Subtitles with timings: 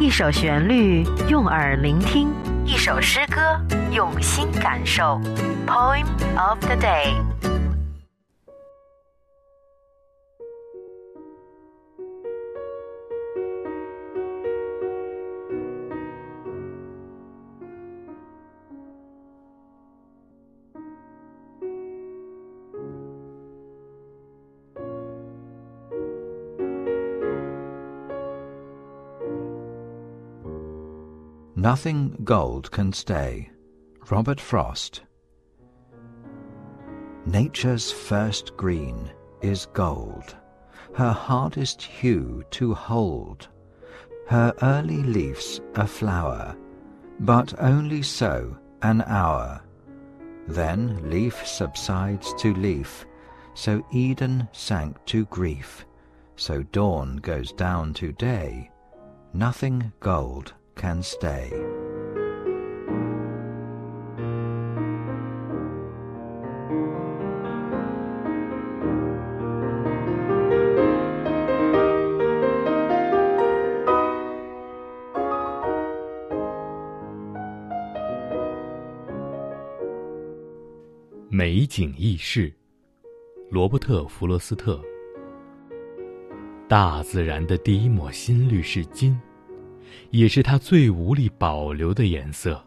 [0.00, 2.26] 一首旋律，用耳聆听；
[2.64, 3.40] 一首诗歌，
[3.92, 5.20] 用心感受。
[5.66, 6.04] Poem
[6.36, 7.14] of the day。
[31.64, 33.50] Nothing gold can stay.
[34.10, 35.00] Robert Frost.
[37.24, 39.10] Nature's first green
[39.40, 40.36] is gold,
[40.92, 43.48] her hardest hue to hold.
[44.28, 46.54] Her early leaves a flower,
[47.20, 49.62] but only so an hour.
[50.46, 53.06] Then leaf subsides to leaf,
[53.54, 55.86] so Eden sank to grief,
[56.36, 58.70] so dawn goes down to day.
[59.32, 60.52] Nothing gold
[60.84, 61.50] can stay.
[81.30, 82.52] 美景易事，
[83.50, 84.78] 罗伯特·弗罗斯特。
[86.68, 89.18] 大自然的第一抹新绿是金。
[90.10, 92.62] 也是它最无力保留的颜色。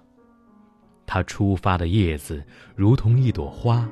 [1.06, 2.44] 它出发的叶子
[2.76, 3.90] 如同一朵花，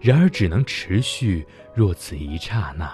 [0.00, 2.90] 然而只能持续若此一刹那。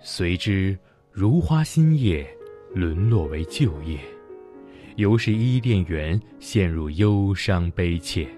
[0.00, 0.78] 随之
[1.10, 2.26] 如花新叶
[2.74, 3.98] 沦落为旧叶，
[4.96, 8.28] 犹是伊甸园陷入忧伤悲切。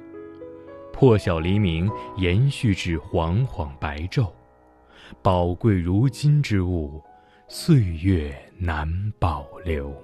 [0.93, 4.31] 破晓黎明延续至惶惶白昼，
[5.23, 7.03] 宝贵如金之物。
[7.49, 8.89] 岁月难
[9.21, 9.95] 保留。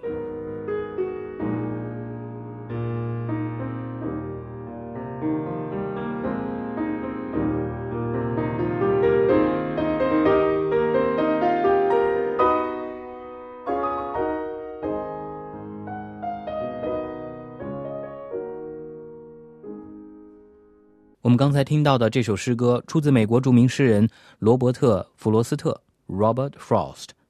[21.22, 27.21] 我们刚才听到的这首诗歌出自美国著名诗人罗伯特·弗罗斯特 （Robert Frost）。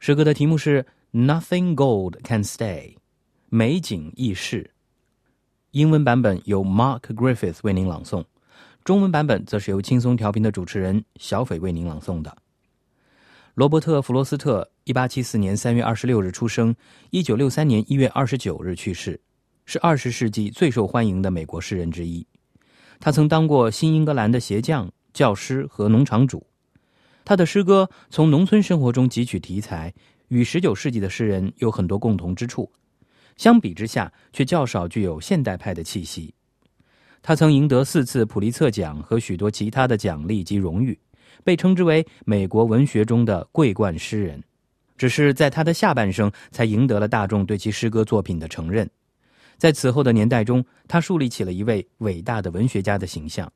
[0.00, 2.96] 诗歌的题目是 "Nothing Gold Can Stay"，
[3.50, 4.70] 美景易逝。
[5.72, 8.24] 英文版本由 Mark Griffith 为您朗诵，
[8.82, 12.34] 中文版本则是由轻松调频的主持人小斐为您朗诵的。
[13.52, 16.74] 罗伯特·弗罗斯特，一八七四年三月二十六日出生，
[17.10, 19.20] 一九六三年一月二十九日去世，
[19.66, 22.26] 是二十世纪最受欢迎的美国诗人之一。
[22.98, 26.46] 他曾当过新英格兰的鞋匠、教师和农场主。
[27.30, 29.94] 他的诗歌从农村生活中汲取题材，
[30.30, 32.68] 与十九世纪的诗人有很多共同之处，
[33.36, 36.34] 相比之下却较少具有现代派的气息。
[37.22, 40.98] 他曾赢得四次普利策奖和许多其他的奖励及荣誉，
[41.44, 44.42] 被称之为美国文学中的桂冠诗人。
[44.98, 48.90] 只是在他的下半生才赢得了大众对其诗歌作品的承认。
[49.56, 53.52] 在此后的年代中，他树立起了一位伟大的文学家的形象。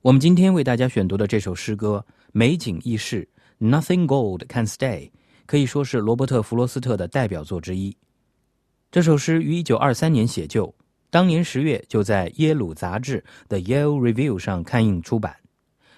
[0.00, 2.06] 我们今天为大家选读的这首诗歌。
[2.32, 3.28] 美景易逝
[3.60, 5.10] ，Nothing Gold Can Stay，
[5.44, 7.94] 可以说是罗伯特·弗罗斯特的代表作之一。
[8.90, 10.74] 这首诗于1923年写就，
[11.10, 15.36] 当年十月就在耶鲁杂志的《Yale Review》上刊印出版，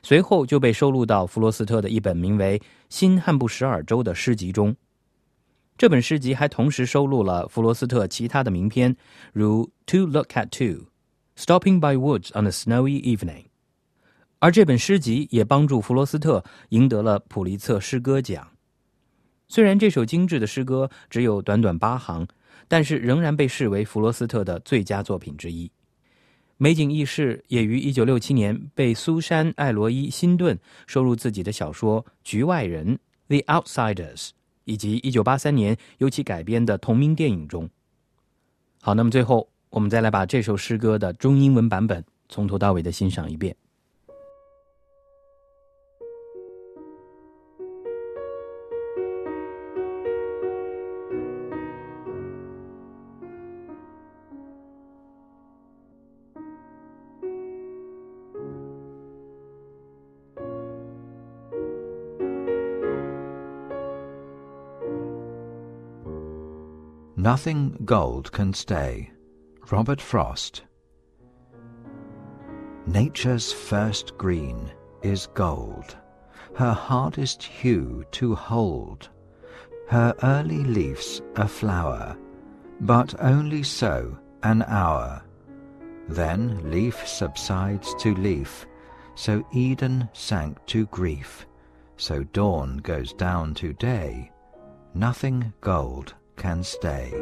[0.03, 2.59] 随后就被收录到弗罗斯特的一本名为
[2.89, 4.75] 《新汉布什尔州》的诗集中。
[5.79, 8.97] 这本诗集还同时收录了弗罗斯特其他的名篇，
[9.33, 10.83] 如《To Look at Two》，
[11.37, 13.43] 《Stopping by Woods on a Snowy Evening》。
[14.45, 18.47] 而这本诗集也帮助弗罗斯特赢得了普利策诗歌奖。
[19.49, 22.29] 虽然这首精致的诗歌只有短短八行，
[22.69, 25.71] 但是仍然被视为弗罗斯特的最佳作品之一。
[26.59, 34.33] 美景轶事也于1967年被苏珊·艾罗伊·辛顿收入自己的小说《局外人》（The Outsiders）
[34.65, 37.71] 以及1983年由其改编的同名电影中。
[38.83, 43.57] 好，那么最后我们再来把这首诗歌的中英文版本从头到尾的欣赏一遍。
[67.25, 69.11] Nothing gold can stay.
[69.71, 70.65] Robert Frost.
[72.87, 74.71] Nature's first green
[75.03, 75.97] is gold,
[76.55, 79.09] her hardest hue to hold.
[79.89, 82.15] her early leaves a flower,
[82.83, 85.23] but only so an hour.
[86.09, 88.67] Then leaf subsides to leaf,
[89.15, 91.47] so Eden sank to grief,
[91.97, 94.31] so dawn goes down to day,
[94.93, 97.13] nothing gold can stay.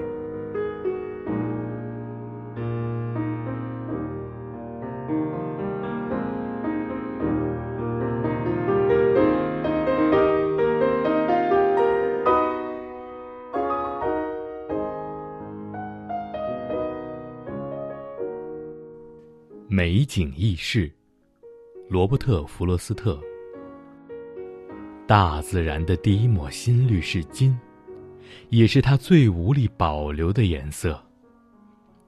[19.68, 20.92] 美景异事，
[21.88, 23.18] 罗伯特·弗罗斯特。
[25.06, 27.58] 大自然的第一抹新绿是金，
[28.50, 31.02] 也是它最无力保留的颜色。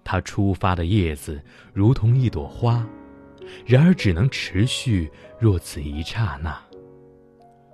[0.03, 1.43] 它出发的叶子
[1.73, 2.87] 如同一朵花，
[3.65, 6.59] 然而只能持续若此一刹那。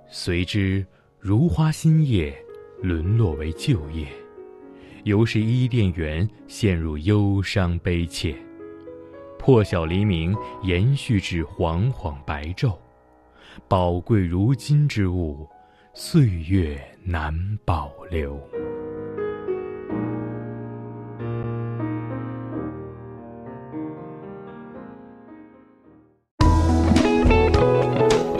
[0.09, 0.85] 随之，
[1.19, 2.33] 如花新叶
[2.81, 4.07] 沦落为旧叶，
[5.03, 8.35] 犹是伊甸园陷入忧伤悲切。
[9.37, 12.77] 破晓黎明，延续至惶惶白昼。
[13.67, 15.47] 宝贵如金之物，
[15.93, 17.33] 岁月难
[17.65, 18.39] 保留。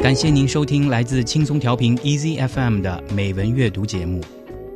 [0.01, 4.21] 感谢您收听来自轻松调频 Easy FM 的美文阅读节目。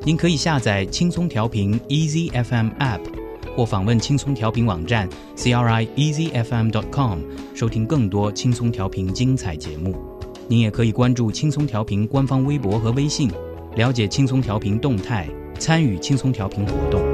[0.03, 3.25] 您可以下载轻松调频 Easy FM App。
[3.55, 7.19] 或访问轻松调频网站 c r i e a s y f m dot com
[7.55, 9.95] 收听更多轻松调频精彩节目。
[10.49, 13.31] 您也可以关注轻松调频官方微博和微信，
[13.75, 15.27] 了解轻松调频动态，
[15.59, 17.04] 参与轻松调频活动。